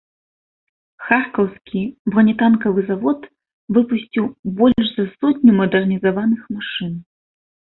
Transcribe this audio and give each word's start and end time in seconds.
Харкаўскі 1.09 1.81
бронетанкавы 2.15 2.81
завод 2.89 3.19
выпусціў 3.79 4.25
больш 4.63 4.87
за 4.97 5.05
сотню 5.13 5.51
мадэрнізаваных 5.61 6.41
машын. 6.59 6.93